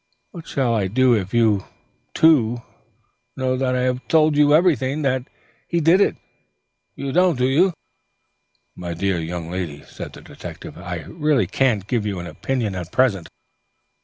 What 0.31 0.47
shall 0.47 0.73
I 0.73 0.87
do 0.87 1.13
if 1.13 1.31
you, 1.31 1.65
too, 2.15 2.63
now 3.35 3.55
that 3.55 3.75
I 3.75 3.81
have 3.83 4.07
told 4.07 4.35
you 4.35 4.51
everything, 4.51 5.03
think 5.03 5.27
he 5.67 5.79
did 5.79 6.01
it? 6.01 6.15
You 6.95 7.11
don't, 7.11 7.37
do 7.37 7.45
you?" 7.45 7.71
"My 8.75 8.95
dear 8.95 9.19
young 9.19 9.51
lady," 9.51 9.83
said 9.83 10.13
the 10.13 10.21
detective. 10.21 10.75
"I 10.75 11.01
really 11.05 11.45
can't 11.45 11.85
give 11.85 12.07
you 12.07 12.17
an 12.19 12.25
opinion 12.25 12.73
at 12.73 12.91
present. 12.91 13.27